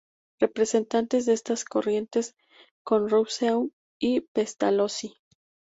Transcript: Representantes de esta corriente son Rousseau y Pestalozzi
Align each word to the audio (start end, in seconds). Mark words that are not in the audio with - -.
Representantes 0.39 1.27
de 1.27 1.33
esta 1.33 1.53
corriente 1.69 2.21
son 2.83 3.07
Rousseau 3.07 3.69
y 4.01 4.21
Pestalozzi 4.21 5.13